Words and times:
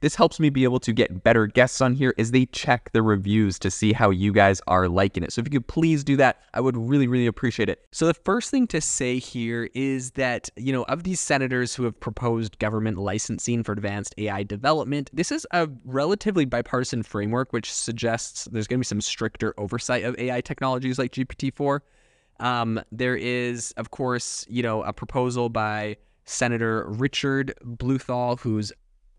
This 0.00 0.14
helps 0.14 0.40
me 0.40 0.48
be 0.48 0.64
able 0.64 0.80
to 0.80 0.92
get 0.92 1.22
better 1.22 1.46
guests 1.46 1.82
on 1.82 1.94
here 1.94 2.14
as 2.16 2.30
they 2.30 2.46
check 2.46 2.90
the 2.92 3.02
reviews 3.02 3.58
to 3.58 3.70
see 3.70 3.92
how 3.92 4.08
you 4.08 4.32
guys 4.32 4.62
are 4.66 4.88
liking 4.88 5.22
it. 5.22 5.32
So 5.32 5.40
if 5.40 5.46
you 5.46 5.60
could 5.60 5.66
please 5.66 6.02
do 6.02 6.16
that, 6.16 6.40
I 6.54 6.60
would 6.60 6.76
really, 6.76 7.06
really 7.06 7.26
appreciate 7.26 7.68
it. 7.68 7.86
So 7.92 8.06
the 8.06 8.14
first 8.14 8.50
thing 8.50 8.66
to 8.68 8.80
say 8.80 9.18
here 9.18 9.68
is 9.74 10.12
that, 10.12 10.48
you 10.56 10.72
know, 10.72 10.84
of 10.84 11.02
these 11.02 11.20
senators 11.20 11.74
who 11.74 11.84
have 11.84 12.00
proposed 12.00 12.58
government 12.58 12.96
licensing 12.96 13.62
for 13.62 13.72
advanced 13.72 14.14
AI 14.16 14.42
development, 14.42 15.10
this 15.12 15.30
is 15.30 15.46
a 15.52 15.68
relatively 15.84 16.46
bipartisan 16.46 17.02
framework 17.02 17.52
which 17.52 17.70
suggests 17.70 18.48
there's 18.50 18.66
going 18.66 18.78
to 18.78 18.80
be 18.80 18.86
some 18.86 19.02
stricter 19.02 19.52
oversight 19.58 20.04
of 20.04 20.18
AI 20.18 20.40
technologies 20.40 20.98
like 20.98 21.12
GPT-4. 21.12 21.80
Um, 22.40 22.80
there 22.90 23.16
is, 23.16 23.72
of 23.76 23.90
course, 23.90 24.46
you 24.48 24.62
know, 24.62 24.82
a 24.82 24.94
proposal 24.94 25.50
by 25.50 25.98
Senator 26.24 26.86
Richard 26.88 27.52
Blumenthal, 27.62 28.36
who's 28.36 28.72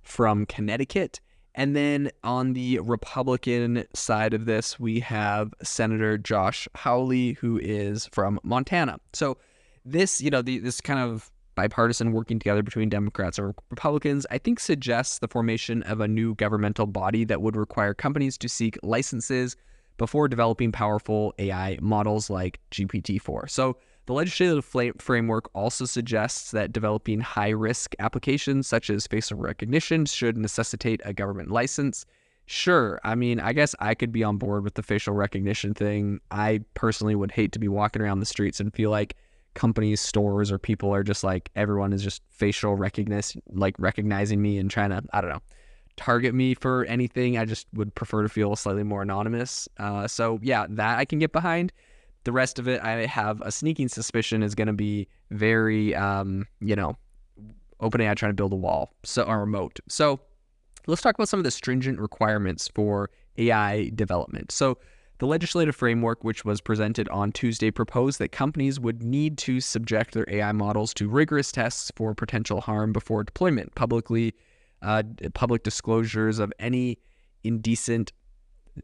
from 0.03 0.45
Connecticut. 0.45 1.19
And 1.53 1.75
then 1.75 2.11
on 2.23 2.53
the 2.53 2.79
Republican 2.79 3.85
side 3.93 4.33
of 4.33 4.45
this, 4.45 4.79
we 4.79 4.99
have 5.01 5.53
Senator 5.61 6.17
Josh 6.17 6.67
Hawley, 6.75 7.33
who 7.33 7.59
is 7.61 8.07
from 8.07 8.39
Montana. 8.43 8.99
So 9.13 9.37
this, 9.85 10.21
you 10.21 10.29
know, 10.29 10.41
the, 10.41 10.59
this 10.59 10.79
kind 10.79 10.99
of 10.99 11.29
bipartisan 11.55 12.13
working 12.13 12.39
together 12.39 12.63
between 12.63 12.89
Democrats 12.89 13.37
and 13.37 13.53
Republicans, 13.69 14.25
I 14.31 14.37
think 14.37 14.59
suggests 14.59 15.19
the 15.19 15.27
formation 15.27 15.83
of 15.83 15.99
a 15.99 16.07
new 16.07 16.35
governmental 16.35 16.85
body 16.85 17.25
that 17.25 17.41
would 17.41 17.55
require 17.57 17.93
companies 17.93 18.37
to 18.39 18.49
seek 18.49 18.77
licenses 18.81 19.57
before 19.97 20.27
developing 20.27 20.71
powerful 20.71 21.33
AI 21.37 21.77
models 21.81 22.29
like 22.29 22.59
GPT-4. 22.71 23.49
So 23.49 23.77
the 24.05 24.13
legislative 24.13 24.65
framework 24.99 25.49
also 25.53 25.85
suggests 25.85 26.51
that 26.51 26.71
developing 26.71 27.19
high 27.19 27.49
risk 27.49 27.93
applications 27.99 28.67
such 28.67 28.89
as 28.89 29.07
facial 29.07 29.37
recognition 29.37 30.05
should 30.05 30.37
necessitate 30.37 31.01
a 31.05 31.13
government 31.13 31.51
license. 31.51 32.05
Sure, 32.47 32.99
I 33.03 33.15
mean, 33.15 33.39
I 33.39 33.53
guess 33.53 33.75
I 33.79 33.93
could 33.93 34.11
be 34.11 34.23
on 34.23 34.37
board 34.37 34.63
with 34.63 34.73
the 34.73 34.83
facial 34.83 35.13
recognition 35.13 35.73
thing. 35.73 36.19
I 36.31 36.61
personally 36.73 37.15
would 37.15 37.31
hate 37.31 37.51
to 37.53 37.59
be 37.59 37.67
walking 37.67 38.01
around 38.01 38.19
the 38.19 38.25
streets 38.25 38.59
and 38.59 38.73
feel 38.73 38.89
like 38.89 39.15
companies, 39.53 40.01
stores, 40.01 40.51
or 40.51 40.57
people 40.57 40.93
are 40.93 41.03
just 41.03 41.23
like 41.23 41.49
everyone 41.55 41.93
is 41.93 42.03
just 42.03 42.23
facial 42.29 42.75
recognition, 42.75 43.41
like 43.53 43.75
recognizing 43.77 44.41
me 44.41 44.57
and 44.57 44.71
trying 44.71 44.89
to, 44.89 45.03
I 45.13 45.21
don't 45.21 45.29
know, 45.29 45.41
target 45.95 46.33
me 46.33 46.55
for 46.55 46.85
anything. 46.85 47.37
I 47.37 47.45
just 47.45 47.67
would 47.73 47.93
prefer 47.93 48.23
to 48.23 48.29
feel 48.29 48.55
slightly 48.55 48.83
more 48.83 49.03
anonymous. 49.03 49.69
Uh, 49.77 50.07
so 50.07 50.39
yeah, 50.41 50.65
that 50.69 50.97
I 50.97 51.05
can 51.05 51.19
get 51.19 51.31
behind 51.31 51.71
the 52.23 52.31
rest 52.31 52.59
of 52.59 52.67
it, 52.67 52.81
I 52.81 53.05
have 53.05 53.41
a 53.41 53.51
sneaking 53.51 53.87
suspicion 53.87 54.43
is 54.43 54.55
going 54.55 54.67
to 54.67 54.73
be 54.73 55.07
very, 55.31 55.95
um, 55.95 56.45
you 56.59 56.75
know, 56.75 56.95
OpenAI 57.81 58.15
trying 58.15 58.31
to 58.31 58.35
build 58.35 58.53
a 58.53 58.57
wall, 58.57 58.93
so 59.03 59.23
or 59.23 59.43
a 59.43 59.47
moat. 59.47 59.79
So 59.87 60.19
let's 60.87 61.01
talk 61.01 61.15
about 61.15 61.29
some 61.29 61.39
of 61.39 61.43
the 61.43 61.51
stringent 61.51 61.99
requirements 61.99 62.69
for 62.73 63.09
AI 63.37 63.91
development. 63.95 64.51
So 64.51 64.77
the 65.17 65.25
legislative 65.25 65.75
framework, 65.75 66.23
which 66.23 66.45
was 66.45 66.61
presented 66.61 67.07
on 67.09 67.31
Tuesday, 67.31 67.71
proposed 67.71 68.19
that 68.19 68.31
companies 68.31 68.79
would 68.79 69.03
need 69.03 69.37
to 69.39 69.59
subject 69.59 70.13
their 70.13 70.25
AI 70.27 70.51
models 70.51 70.93
to 70.95 71.07
rigorous 71.07 71.51
tests 71.51 71.91
for 71.95 72.13
potential 72.13 72.61
harm 72.61 72.91
before 72.91 73.23
deployment. 73.23 73.75
Publicly, 73.75 74.33
uh, 74.81 75.03
public 75.33 75.63
disclosures 75.63 76.39
of 76.39 76.51
any 76.59 76.97
indecent 77.43 78.13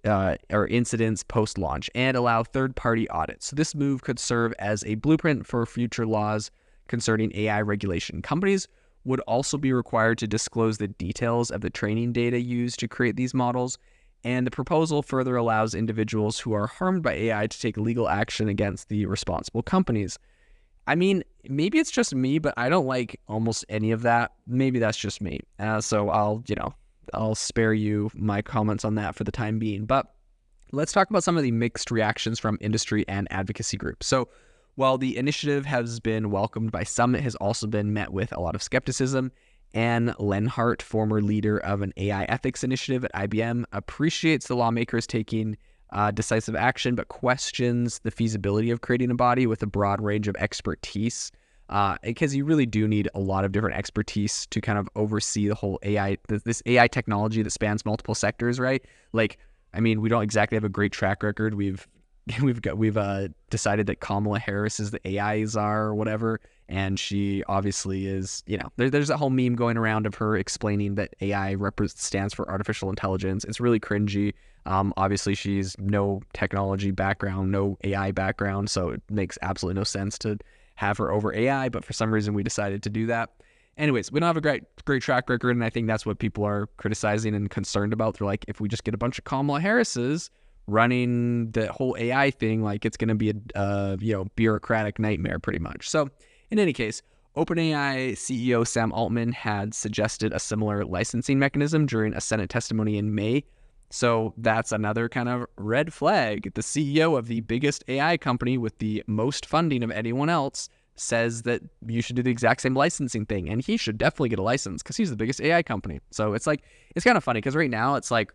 uh, 0.03 0.35
or 0.51 0.67
incidents 0.67 1.23
post 1.23 1.57
launch 1.57 1.89
and 1.95 2.17
allow 2.17 2.43
third 2.43 2.75
party 2.75 3.07
audits. 3.09 3.47
So, 3.47 3.55
this 3.55 3.75
move 3.75 4.01
could 4.01 4.19
serve 4.19 4.53
as 4.59 4.83
a 4.85 4.95
blueprint 4.95 5.45
for 5.45 5.65
future 5.65 6.05
laws 6.05 6.51
concerning 6.87 7.35
AI 7.35 7.61
regulation. 7.61 8.21
Companies 8.21 8.67
would 9.03 9.19
also 9.21 9.57
be 9.57 9.71
required 9.71 10.17
to 10.17 10.27
disclose 10.27 10.77
the 10.77 10.87
details 10.87 11.49
of 11.49 11.61
the 11.61 11.69
training 11.69 12.11
data 12.11 12.39
used 12.39 12.79
to 12.79 12.87
create 12.87 13.15
these 13.15 13.33
models. 13.33 13.77
And 14.23 14.45
the 14.45 14.51
proposal 14.51 15.01
further 15.01 15.37
allows 15.37 15.73
individuals 15.73 16.39
who 16.39 16.53
are 16.53 16.67
harmed 16.67 17.03
by 17.03 17.13
AI 17.13 17.47
to 17.47 17.59
take 17.59 17.77
legal 17.77 18.09
action 18.09 18.49
against 18.49 18.89
the 18.89 19.05
responsible 19.05 19.63
companies. 19.63 20.19
I 20.87 20.95
mean, 20.95 21.23
maybe 21.47 21.79
it's 21.79 21.91
just 21.91 22.15
me, 22.15 22.39
but 22.39 22.53
I 22.57 22.69
don't 22.69 22.85
like 22.85 23.19
almost 23.27 23.65
any 23.69 23.91
of 23.91 24.01
that. 24.01 24.33
Maybe 24.47 24.79
that's 24.79 24.97
just 24.97 25.21
me. 25.21 25.39
Uh, 25.59 25.79
so 25.81 26.09
I'll, 26.09 26.43
you 26.47 26.55
know, 26.55 26.73
I'll 27.13 27.35
spare 27.35 27.73
you 27.73 28.11
my 28.13 28.41
comments 28.41 28.85
on 28.85 28.95
that 28.95 29.15
for 29.15 29.23
the 29.23 29.31
time 29.31 29.59
being. 29.59 29.85
But 29.85 30.13
let's 30.71 30.91
talk 30.91 31.09
about 31.09 31.23
some 31.23 31.37
of 31.37 31.43
the 31.43 31.51
mixed 31.51 31.91
reactions 31.91 32.39
from 32.39 32.57
industry 32.61 33.05
and 33.07 33.27
advocacy 33.31 33.77
groups. 33.77 34.07
So, 34.07 34.29
while 34.75 34.99
the 34.99 35.17
initiative 35.17 35.65
has 35.65 35.99
been 35.99 36.29
welcomed 36.29 36.71
by 36.71 36.83
some, 36.83 37.15
it 37.15 37.23
has 37.23 37.35
also 37.35 37.65
been 37.65 37.93
met 37.93 38.13
with 38.13 38.31
a 38.31 38.39
lot 38.39 38.53
of 38.53 38.61
skepticism. 38.61 39.31
Anne 39.73 40.13
Lenhart, 40.19 40.83
former 40.83 41.19
leader 41.19 41.57
of 41.57 41.81
an 41.81 41.93
AI 41.97 42.25
ethics 42.25 42.63
initiative 42.63 43.03
at 43.03 43.13
IBM, 43.13 43.63
appreciates 43.71 44.47
the 44.47 44.55
lawmakers 44.55 45.07
taking 45.07 45.57
uh, 45.91 46.11
decisive 46.11 46.55
action, 46.55 46.93
but 46.93 47.07
questions 47.07 47.99
the 47.99 48.11
feasibility 48.11 48.69
of 48.69 48.81
creating 48.81 49.09
a 49.09 49.15
body 49.15 49.47
with 49.47 49.63
a 49.63 49.67
broad 49.67 49.99
range 49.99 50.27
of 50.27 50.35
expertise 50.37 51.31
because 51.67 52.33
uh, 52.33 52.37
you 52.37 52.45
really 52.45 52.65
do 52.65 52.87
need 52.87 53.09
a 53.13 53.19
lot 53.19 53.43
of 53.43 53.51
different 53.51 53.75
expertise 53.75 54.45
to 54.47 54.61
kind 54.61 54.79
of 54.79 54.89
oversee 54.95 55.47
the 55.47 55.55
whole 55.55 55.79
AI, 55.83 56.17
this 56.27 56.63
AI 56.65 56.87
technology 56.87 57.41
that 57.41 57.51
spans 57.51 57.85
multiple 57.85 58.15
sectors, 58.15 58.59
right? 58.59 58.83
Like, 59.11 59.37
I 59.73 59.79
mean, 59.79 60.01
we 60.01 60.09
don't 60.09 60.23
exactly 60.23 60.55
have 60.55 60.63
a 60.63 60.69
great 60.69 60.91
track 60.91 61.23
record. 61.23 61.55
We've 61.55 61.87
we've 62.41 62.61
got 62.61 62.77
we've 62.77 62.97
uh, 62.97 63.29
decided 63.49 63.87
that 63.87 63.99
Kamala 63.99 64.39
Harris 64.39 64.79
is 64.79 64.91
the 64.91 65.07
AI 65.07 65.45
czar 65.45 65.85
or 65.85 65.95
whatever, 65.95 66.39
and 66.67 66.99
she 66.99 67.43
obviously 67.47 68.07
is. 68.07 68.43
You 68.47 68.57
know, 68.57 68.69
there, 68.77 68.89
there's 68.89 69.09
a 69.09 69.17
whole 69.17 69.29
meme 69.29 69.55
going 69.55 69.77
around 69.77 70.05
of 70.05 70.15
her 70.15 70.35
explaining 70.35 70.95
that 70.95 71.13
AI 71.21 71.53
rep- 71.53 71.79
stands 71.87 72.33
for 72.33 72.49
artificial 72.49 72.89
intelligence. 72.89 73.43
It's 73.43 73.59
really 73.59 73.79
cringy. 73.79 74.33
Um, 74.65 74.93
obviously, 74.97 75.35
she's 75.35 75.77
no 75.79 76.21
technology 76.33 76.91
background, 76.91 77.51
no 77.51 77.77
AI 77.83 78.11
background, 78.11 78.69
so 78.69 78.89
it 78.89 79.01
makes 79.09 79.37
absolutely 79.41 79.79
no 79.79 79.85
sense 79.85 80.17
to 80.19 80.37
have 80.77 80.97
her 80.99 81.11
over 81.11 81.33
AI, 81.33 81.69
but 81.69 81.83
for 81.83 81.93
some 81.93 82.13
reason 82.13 82.33
we 82.33 82.43
decided 82.43 82.81
to 82.83 82.89
do 82.89 83.07
that. 83.07 83.31
Anyways, 83.77 84.11
we 84.11 84.19
don't 84.19 84.27
have 84.27 84.37
a 84.37 84.41
great 84.41 84.63
great 84.85 85.03
track 85.03 85.29
record, 85.29 85.51
and 85.51 85.63
I 85.63 85.69
think 85.69 85.87
that's 85.87 86.05
what 86.05 86.17
people 86.17 86.43
are 86.45 86.67
criticizing 86.77 87.35
and 87.35 87.49
concerned 87.49 87.93
about. 87.93 88.17
They're 88.17 88.25
like, 88.25 88.45
if 88.47 88.61
we 88.61 88.69
just 88.69 88.83
get 88.83 88.93
a 88.93 88.97
bunch 88.97 89.19
of 89.19 89.25
Kamala 89.25 89.59
Harris's 89.59 90.31
running 90.67 91.51
the 91.51 91.71
whole 91.71 91.95
AI 91.99 92.31
thing, 92.31 92.63
like 92.63 92.85
it's 92.85 92.97
going 92.97 93.09
to 93.09 93.15
be 93.15 93.31
a 93.31 93.59
uh, 93.59 93.97
you 93.99 94.13
know 94.13 94.25
bureaucratic 94.35 94.97
nightmare, 94.97 95.39
pretty 95.39 95.59
much. 95.59 95.89
So, 95.89 96.09
in 96.49 96.57
any 96.57 96.73
case, 96.73 97.01
OpenAI 97.35 98.13
CEO 98.13 98.65
Sam 98.65 98.91
Altman 98.91 99.31
had 99.31 99.75
suggested 99.75 100.33
a 100.33 100.39
similar 100.39 100.83
licensing 100.83 101.37
mechanism 101.37 101.85
during 101.85 102.13
a 102.15 102.21
Senate 102.21 102.49
testimony 102.49 102.97
in 102.97 103.13
May 103.13 103.43
so 103.89 104.33
that's 104.37 104.71
another 104.71 105.07
kind 105.07 105.29
of 105.29 105.45
red 105.57 105.93
flag. 105.93 106.53
The 106.53 106.61
CEO 106.61 107.17
of 107.17 107.27
the 107.27 107.41
biggest 107.41 107.83
AI 107.87 108.17
company 108.17 108.57
with 108.57 108.77
the 108.79 109.03
most 109.07 109.45
funding 109.45 109.83
of 109.83 109.91
anyone 109.91 110.29
else 110.29 110.69
says 110.95 111.43
that 111.43 111.61
you 111.85 112.01
should 112.01 112.15
do 112.15 112.23
the 112.23 112.31
exact 112.31 112.61
same 112.61 112.73
licensing 112.73 113.25
thing 113.25 113.49
and 113.49 113.63
he 113.63 113.77
should 113.77 113.97
definitely 113.97 114.29
get 114.29 114.39
a 114.39 114.43
license 114.43 114.81
because 114.81 114.97
he's 114.97 115.09
the 115.09 115.15
biggest 115.15 115.39
AI 115.39 115.63
company. 115.63 115.99
So 116.11 116.33
it's 116.33 116.47
like, 116.47 116.63
it's 116.95 117.05
kind 117.05 117.17
of 117.17 117.23
funny 117.23 117.37
because 117.37 117.55
right 117.55 117.69
now 117.69 117.95
it's 117.95 118.11
like, 118.11 118.33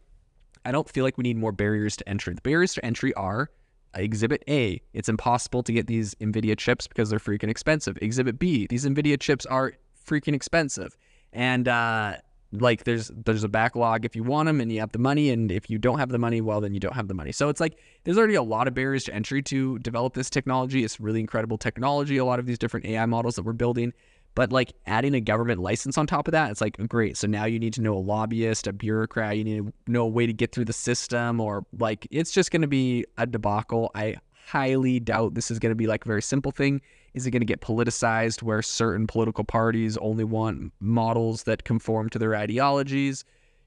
I 0.64 0.70
don't 0.72 0.88
feel 0.88 1.04
like 1.04 1.18
we 1.18 1.22
need 1.22 1.36
more 1.36 1.52
barriers 1.52 1.96
to 1.96 2.08
entry. 2.08 2.34
The 2.34 2.40
barriers 2.40 2.74
to 2.74 2.84
entry 2.84 3.12
are 3.14 3.50
Exhibit 3.94 4.42
A, 4.48 4.80
it's 4.94 5.08
impossible 5.08 5.62
to 5.64 5.72
get 5.72 5.86
these 5.86 6.14
NVIDIA 6.14 6.56
chips 6.56 6.86
because 6.86 7.10
they're 7.10 7.18
freaking 7.18 7.50
expensive. 7.50 7.98
Exhibit 8.00 8.38
B, 8.38 8.66
these 8.68 8.86
NVIDIA 8.86 9.20
chips 9.20 9.44
are 9.46 9.74
freaking 10.06 10.34
expensive. 10.34 10.96
And, 11.32 11.68
uh, 11.68 12.16
like 12.52 12.84
there's 12.84 13.10
there's 13.24 13.44
a 13.44 13.48
backlog 13.48 14.04
if 14.04 14.14
you 14.14 14.22
want 14.22 14.46
them 14.46 14.60
and 14.60 14.70
you 14.70 14.78
have 14.78 14.92
the 14.92 14.98
money 14.98 15.30
and 15.30 15.50
if 15.50 15.70
you 15.70 15.78
don't 15.78 15.98
have 15.98 16.10
the 16.10 16.18
money 16.18 16.40
well 16.40 16.60
then 16.60 16.74
you 16.74 16.80
don't 16.80 16.94
have 16.94 17.08
the 17.08 17.14
money 17.14 17.32
so 17.32 17.48
it's 17.48 17.60
like 17.60 17.78
there's 18.04 18.18
already 18.18 18.34
a 18.34 18.42
lot 18.42 18.68
of 18.68 18.74
barriers 18.74 19.04
to 19.04 19.14
entry 19.14 19.42
to 19.42 19.78
develop 19.78 20.12
this 20.14 20.28
technology 20.28 20.84
it's 20.84 21.00
really 21.00 21.20
incredible 21.20 21.56
technology 21.56 22.18
a 22.18 22.24
lot 22.24 22.38
of 22.38 22.44
these 22.46 22.58
different 22.58 22.84
ai 22.86 23.06
models 23.06 23.36
that 23.36 23.42
we're 23.42 23.52
building 23.54 23.92
But 24.34 24.50
like 24.50 24.72
adding 24.86 25.14
a 25.14 25.20
government 25.20 25.60
license 25.60 25.98
on 25.98 26.06
top 26.06 26.26
of 26.26 26.32
that, 26.32 26.50
it's 26.50 26.60
like 26.60 26.76
great. 26.88 27.16
So 27.16 27.26
now 27.26 27.44
you 27.44 27.58
need 27.58 27.74
to 27.74 27.82
know 27.82 27.94
a 27.94 28.00
lobbyist, 28.00 28.66
a 28.66 28.72
bureaucrat, 28.72 29.36
you 29.36 29.44
need 29.44 29.58
to 29.58 29.72
know 29.86 30.04
a 30.04 30.08
way 30.08 30.26
to 30.26 30.32
get 30.32 30.52
through 30.52 30.64
the 30.64 30.72
system, 30.72 31.40
or 31.40 31.66
like 31.78 32.06
it's 32.10 32.32
just 32.32 32.50
going 32.50 32.62
to 32.62 32.68
be 32.68 33.04
a 33.18 33.26
debacle. 33.26 33.90
I 33.94 34.16
highly 34.46 35.00
doubt 35.00 35.34
this 35.34 35.50
is 35.50 35.58
going 35.58 35.70
to 35.70 35.76
be 35.76 35.86
like 35.86 36.04
a 36.04 36.08
very 36.08 36.22
simple 36.22 36.52
thing. 36.52 36.80
Is 37.14 37.26
it 37.26 37.30
going 37.30 37.40
to 37.40 37.46
get 37.46 37.60
politicized 37.60 38.42
where 38.42 38.62
certain 38.62 39.06
political 39.06 39.44
parties 39.44 39.96
only 39.98 40.24
want 40.24 40.72
models 40.80 41.44
that 41.44 41.64
conform 41.64 42.08
to 42.10 42.18
their 42.18 42.34
ideologies? 42.34 43.24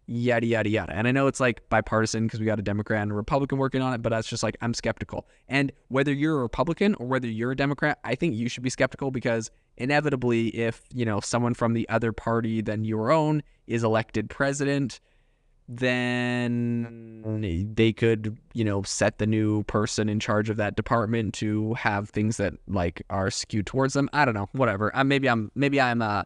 Yada, 0.07 0.45
yada, 0.45 0.69
yada. 0.69 0.93
And 0.93 1.07
I 1.07 1.11
know 1.11 1.25
it's 1.27 1.39
like 1.39 1.67
bipartisan 1.69 2.27
because 2.27 2.39
we 2.39 2.45
got 2.45 2.59
a 2.59 2.63
Democrat 2.63 3.01
and 3.01 3.11
a 3.11 3.15
Republican 3.15 3.57
working 3.57 3.81
on 3.81 3.93
it, 3.93 4.03
but 4.03 4.09
that's 4.09 4.27
just 4.27 4.43
like, 4.43 4.55
I'm 4.61 4.73
skeptical. 4.73 5.27
And 5.47 5.71
whether 5.87 6.13
you're 6.13 6.37
a 6.39 6.41
Republican 6.41 6.93
or 6.95 7.07
whether 7.07 7.27
you're 7.27 7.51
a 7.51 7.55
Democrat, 7.55 7.99
I 8.03 8.13
think 8.13 8.35
you 8.35 8.47
should 8.47 8.61
be 8.61 8.69
skeptical 8.69 9.09
because 9.09 9.49
inevitably, 9.77 10.49
if, 10.49 10.81
you 10.93 11.05
know, 11.05 11.19
someone 11.21 11.55
from 11.55 11.73
the 11.73 11.89
other 11.89 12.11
party 12.11 12.61
than 12.61 12.85
your 12.85 13.11
own 13.11 13.41
is 13.65 13.83
elected 13.83 14.29
president, 14.29 14.99
then 15.67 17.73
they 17.75 17.91
could, 17.91 18.37
you 18.53 18.63
know, 18.63 18.83
set 18.83 19.17
the 19.17 19.25
new 19.25 19.63
person 19.63 20.09
in 20.09 20.19
charge 20.19 20.49
of 20.49 20.57
that 20.57 20.75
department 20.75 21.33
to 21.35 21.73
have 21.73 22.09
things 22.09 22.37
that 22.37 22.53
like 22.67 23.01
are 23.09 23.31
skewed 23.31 23.65
towards 23.65 23.93
them. 23.93 24.09
I 24.13 24.25
don't 24.25 24.35
know, 24.35 24.47
whatever. 24.51 24.95
Uh, 24.95 25.03
maybe 25.03 25.27
I'm 25.27 25.51
maybe 25.55 25.81
I'm 25.81 26.01
uh 26.01 26.23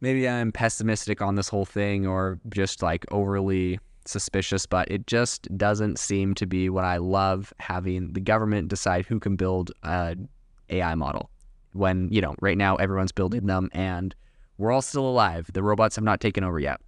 maybe 0.00 0.28
I'm 0.28 0.52
pessimistic 0.52 1.22
on 1.22 1.36
this 1.36 1.48
whole 1.48 1.64
thing 1.64 2.06
or 2.06 2.38
just 2.50 2.82
like 2.82 3.06
overly 3.10 3.80
suspicious, 4.04 4.66
but 4.66 4.90
it 4.90 5.06
just 5.06 5.56
doesn't 5.56 5.98
seem 5.98 6.34
to 6.34 6.46
be 6.46 6.68
what 6.68 6.84
I 6.84 6.98
love 6.98 7.54
having 7.58 8.12
the 8.12 8.20
government 8.20 8.68
decide 8.68 9.06
who 9.06 9.18
can 9.18 9.36
build 9.36 9.72
a 9.82 10.16
AI 10.68 10.94
model 10.94 11.30
when, 11.72 12.08
you 12.10 12.20
know, 12.20 12.34
right 12.40 12.58
now 12.58 12.76
everyone's 12.76 13.12
building 13.12 13.46
them 13.46 13.70
and 13.72 14.14
we're 14.58 14.72
all 14.72 14.82
still 14.82 15.06
alive. 15.06 15.48
The 15.52 15.62
robots 15.62 15.96
have 15.96 16.04
not 16.04 16.20
taken 16.20 16.44
over 16.44 16.58
yet. 16.58 16.80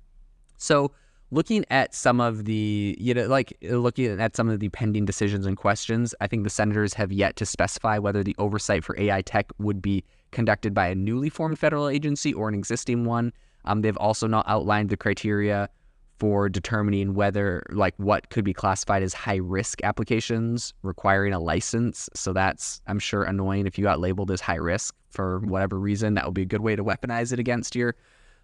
So 0.58 0.92
looking 1.30 1.64
at 1.70 1.94
some 1.94 2.20
of 2.20 2.44
the 2.44 2.96
you 3.00 3.14
know 3.14 3.26
like 3.26 3.56
looking 3.62 4.20
at 4.20 4.36
some 4.36 4.48
of 4.48 4.60
the 4.60 4.68
pending 4.68 5.04
decisions 5.04 5.46
and 5.46 5.56
questions 5.56 6.14
i 6.20 6.26
think 6.26 6.44
the 6.44 6.50
senators 6.50 6.94
have 6.94 7.10
yet 7.10 7.34
to 7.34 7.46
specify 7.46 7.98
whether 7.98 8.22
the 8.22 8.36
oversight 8.38 8.84
for 8.84 8.96
ai 8.98 9.22
tech 9.22 9.50
would 9.58 9.80
be 9.82 10.04
conducted 10.34 10.74
by 10.74 10.88
a 10.88 10.94
newly 10.94 11.30
formed 11.30 11.58
federal 11.58 11.88
agency 11.88 12.34
or 12.34 12.48
an 12.48 12.54
existing 12.54 13.06
one. 13.06 13.32
Um, 13.64 13.80
they've 13.80 13.96
also 13.96 14.26
not 14.26 14.44
outlined 14.46 14.90
the 14.90 14.96
criteria 14.98 15.70
for 16.18 16.48
determining 16.48 17.14
whether 17.14 17.64
like 17.70 17.94
what 17.96 18.28
could 18.28 18.44
be 18.44 18.52
classified 18.52 19.02
as 19.02 19.14
high 19.14 19.36
risk 19.36 19.82
applications 19.82 20.74
requiring 20.82 21.32
a 21.32 21.40
license. 21.40 22.10
So 22.14 22.32
that's 22.32 22.82
i'm 22.86 22.98
sure 22.98 23.24
annoying 23.24 23.66
if 23.66 23.78
you 23.78 23.84
got 23.84 23.98
labeled 24.00 24.30
as 24.30 24.40
high 24.40 24.56
risk 24.56 24.94
for 25.10 25.40
whatever 25.40 25.78
reason. 25.78 26.14
That 26.14 26.26
would 26.26 26.34
be 26.34 26.42
a 26.42 26.46
good 26.46 26.60
way 26.60 26.76
to 26.76 26.84
weaponize 26.84 27.32
it 27.32 27.38
against 27.38 27.74
your 27.74 27.94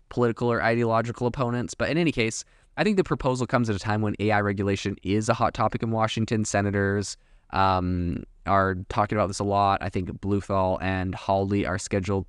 political 0.09 0.50
or 0.50 0.62
ideological 0.62 1.26
opponents. 1.26 1.75
But 1.75 1.91
in 1.91 1.99
any 1.99 2.12
case 2.12 2.44
I 2.81 2.82
think 2.82 2.97
the 2.97 3.05
proposal 3.05 3.47
comes 3.47 3.69
at 3.69 3.77
a 3.77 3.79
time 3.79 4.00
when 4.00 4.15
AI 4.21 4.41
regulation 4.41 4.97
is 5.03 5.29
a 5.29 5.35
hot 5.35 5.53
topic 5.53 5.82
in 5.82 5.91
Washington. 5.91 6.47
Senators 6.47 7.19
um, 7.50 8.25
are 8.47 8.79
talking 8.88 9.19
about 9.19 9.27
this 9.27 9.38
a 9.38 9.44
lot. 9.44 9.82
I 9.82 9.91
think 9.91 10.19
Blumenthal 10.23 10.79
and 10.81 11.15
Hawley 11.15 11.67
are 11.67 11.77
scheduled 11.77 12.25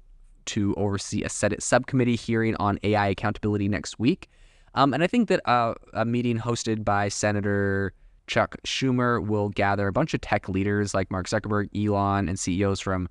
to 0.47 0.75
oversee 0.75 1.23
a 1.23 1.29
Senate 1.29 1.63
subcommittee 1.63 2.17
hearing 2.17 2.57
on 2.57 2.79
AI 2.83 3.07
accountability 3.07 3.69
next 3.69 3.97
week. 3.97 4.29
Um, 4.75 4.93
and 4.93 5.01
I 5.01 5.07
think 5.07 5.29
that 5.29 5.39
uh, 5.49 5.75
a 5.93 6.03
meeting 6.03 6.37
hosted 6.37 6.83
by 6.83 7.07
Senator 7.07 7.93
Chuck 8.27 8.57
Schumer 8.67 9.25
will 9.25 9.47
gather 9.47 9.87
a 9.87 9.93
bunch 9.93 10.13
of 10.13 10.19
tech 10.19 10.49
leaders 10.49 10.93
like 10.93 11.09
Mark 11.09 11.29
Zuckerberg, 11.29 11.69
Elon, 11.73 12.27
and 12.27 12.37
CEOs 12.37 12.81
from 12.81 13.07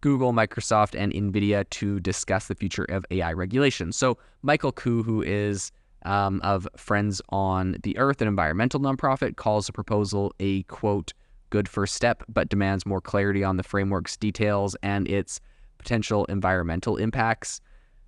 Google, 0.00 0.32
Microsoft, 0.32 0.98
and 0.98 1.12
NVIDIA 1.12 1.70
to 1.70 2.00
discuss 2.00 2.48
the 2.48 2.56
future 2.56 2.86
of 2.88 3.06
AI 3.12 3.32
regulation. 3.32 3.92
So, 3.92 4.18
Michael 4.42 4.72
Khoo, 4.72 5.04
who 5.04 5.22
is 5.22 5.70
um, 6.04 6.40
of 6.42 6.66
Friends 6.76 7.20
on 7.30 7.76
the 7.82 7.96
Earth, 7.98 8.20
an 8.22 8.28
environmental 8.28 8.80
nonprofit, 8.80 9.36
calls 9.36 9.66
the 9.66 9.72
proposal 9.72 10.32
a 10.40 10.62
quote, 10.64 11.12
good 11.50 11.68
first 11.68 11.94
step, 11.94 12.22
but 12.28 12.48
demands 12.48 12.86
more 12.86 13.00
clarity 13.00 13.44
on 13.44 13.56
the 13.56 13.62
framework's 13.62 14.16
details 14.16 14.76
and 14.82 15.08
its 15.08 15.40
potential 15.78 16.24
environmental 16.26 16.96
impacts. 16.96 17.60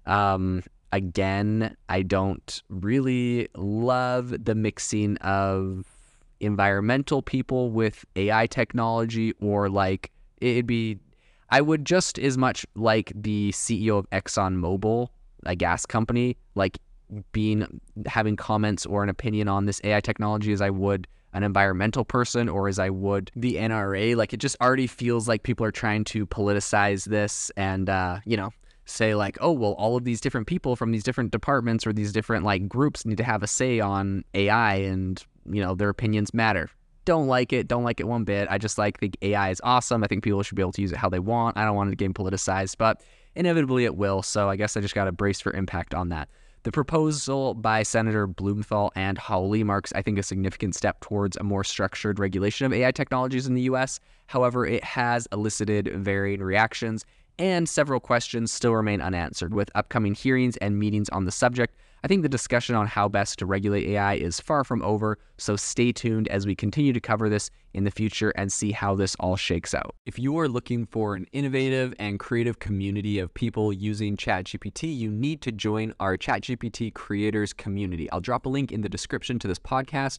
Um, 0.07 0.63
again, 0.93 1.77
I 1.89 2.03
don't 2.03 2.63
really 2.69 3.49
love 3.57 4.45
the 4.45 4.55
mixing 4.55 5.17
of 5.19 5.87
environmental 6.41 7.23
people 7.23 7.71
with 7.71 8.05
AI 8.17 8.47
technology 8.47 9.33
or 9.41 9.69
like 9.69 10.11
it'd 10.41 10.67
be 10.67 10.99
I 11.51 11.61
would 11.61 11.85
just 11.85 12.19
as 12.19 12.39
much 12.39 12.67
like 12.75 13.13
the 13.15 13.51
CEO 13.53 13.99
of 13.99 14.09
ExxonMobil, 14.11 15.09
a 15.45 15.55
gas 15.55 15.85
company, 15.85 16.39
like 16.55 16.79
being 17.33 17.81
having 18.07 18.37
comments 18.37 18.87
or 18.87 19.03
an 19.03 19.09
opinion 19.09 19.49
on 19.49 19.67
this 19.67 19.81
AI 19.85 20.01
technology 20.01 20.53
as 20.53 20.61
I 20.61 20.71
would 20.71 21.07
an 21.35 21.43
environmental 21.43 22.05
person 22.05 22.49
or 22.49 22.69
as 22.69 22.79
I 22.79 22.91
would 22.91 23.31
the 23.35 23.55
NRA. 23.55 24.17
Like 24.17 24.33
it 24.33 24.39
just 24.39 24.57
already 24.61 24.87
feels 24.87 25.29
like 25.29 25.43
people 25.43 25.65
are 25.65 25.73
trying 25.73 26.05
to 26.05 26.27
politicize 26.27 27.05
this 27.05 27.51
and 27.57 27.89
uh, 27.89 28.21
you 28.25 28.37
know 28.37 28.51
say 28.85 29.15
like, 29.15 29.39
oh 29.41 29.53
well, 29.53 29.73
all 29.73 29.97
of 29.97 30.05
these 30.05 30.21
different 30.21 30.47
people 30.47 30.77
from 30.77 30.93
these 30.93 31.03
different 31.03 31.31
departments 31.31 31.87
or 31.87 31.93
these 31.93 32.13
different 32.13 32.45
like 32.45 32.69
groups 32.69 33.07
need 33.07 33.19
to 33.19 33.25
have 33.25 33.43
a 33.43 33.47
say 33.47 33.81
on 33.81 34.25
AI 34.35 34.75
and 34.75 35.25
you 35.47 35.63
know 35.63 35.75
their 35.75 35.89
opinions 35.89 36.35
matter. 36.35 36.71
Don't 37.05 37.27
like 37.27 37.53
it. 37.53 37.67
Don't 37.67 37.83
like 37.83 37.99
it 37.99 38.07
one 38.07 38.25
bit. 38.25 38.47
I 38.49 38.59
just 38.59 38.79
like 38.79 39.01
think 39.01 39.17
AI 39.23 39.51
is 39.51 39.61
awesome. 39.65 40.05
I 40.05 40.07
think 40.07 40.23
people 40.23 40.43
should 40.43 40.55
be 40.55 40.63
able 40.63 40.73
to 40.73 40.83
use 40.83 40.93
it 40.93 40.99
how 40.99 41.09
they 41.09 41.19
want. 41.19 41.57
I 41.57 41.65
don't 41.65 41.75
want 41.75 41.89
it 41.89 41.93
to 41.93 41.97
get 41.97 42.15
politicized, 42.15 42.77
but 42.79 43.03
inevitably 43.35 43.85
it 43.85 43.97
will. 43.97 44.23
So 44.23 44.49
I 44.49 44.57
guess 44.57 44.77
I 44.77 44.81
just 44.81 44.95
got 44.95 45.05
to 45.05 45.13
brace 45.13 45.41
for 45.41 45.53
impact 45.53 45.95
on 45.95 46.11
that. 46.11 46.29
The 46.65 46.71
proposal 46.71 47.55
by 47.55 47.83
Senator 47.83 48.29
Blumenthal 48.29 48.93
and 48.95 49.19
Hawley 49.19 49.65
marks, 49.65 49.93
I 49.95 50.03
think, 50.03 50.17
a 50.17 50.23
significant 50.23 50.77
step 50.77 51.01
towards 51.01 51.37
a 51.37 51.43
more 51.43 51.65
structured 51.65 52.21
regulation 52.21 52.67
of 52.67 52.73
AI 52.73 52.93
technologies 52.93 53.49
in 53.49 53.55
the 53.55 53.63
US. 53.63 53.99
However, 54.29 54.65
it 54.65 54.85
has 54.85 55.27
elicited 55.33 55.91
varying 55.93 56.41
reactions, 56.41 57.05
and 57.37 57.69
several 57.69 57.99
questions 57.99 58.53
still 58.53 58.75
remain 58.75 59.01
unanswered. 59.01 59.53
With 59.53 59.73
upcoming 59.75 60.15
hearings 60.15 60.57
and 60.59 60.79
meetings 60.79 61.09
on 61.09 61.25
the 61.25 61.33
subject, 61.33 61.75
I 62.05 62.09
think 62.09 62.23
the 62.23 62.29
discussion 62.29 62.75
on 62.75 62.89
how 62.89 63.09
best 63.09 63.39
to 63.39 63.47
regulate 63.47 63.87
AI 63.91 64.15
is 64.15 64.41
far 64.41 64.65
from 64.65 64.83
over, 64.83 65.19
so 65.39 65.55
stay 65.55 65.93
tuned 65.93 66.27
as 66.29 66.45
we 66.45 66.57
continue 66.57 66.93
to 66.93 67.01
cover 67.01 67.29
this 67.29 67.49
in 67.75 67.85
the 67.85 67.93
future 67.93 68.31
and 68.31 68.53
see 68.53 68.73
how 68.73 68.97
this 68.97 69.15
all 69.21 69.37
shakes 69.37 69.73
out. 69.73 69.95
If 70.05 70.19
you 70.19 70.37
are 70.41 70.49
looking 70.49 70.85
for 70.85 71.15
an 71.15 71.27
innovative 71.31 71.95
and 72.01 72.19
creative 72.19 72.59
community 72.59 73.21
of 73.21 73.33
people 73.35 73.73
using 73.73 74.17
ChatGPT, 74.17 74.97
you 74.97 75.13
need 75.13 75.43
to 75.43 75.53
join 75.53 75.95
our 76.01 76.17
ChatGPT 76.17 76.93
creators 76.93 77.53
community. 77.53 78.11
I'll 78.11 78.21
drop 78.21 78.47
a 78.47 78.49
link 78.49 78.73
in 78.73 78.81
the 78.81 78.89
description 78.89 79.39
to 79.39 79.47
this 79.47 79.61
podcast. 79.61 80.19